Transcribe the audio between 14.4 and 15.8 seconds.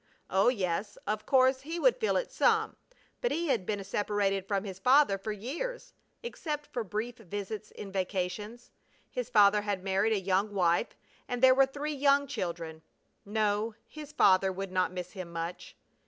would not miss him much!